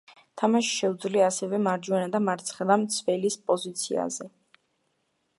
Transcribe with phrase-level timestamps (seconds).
[0.41, 4.27] თამაში შეუძლია ასევე მარჯვენა და მარცხენა მცველის პოზიციაზე.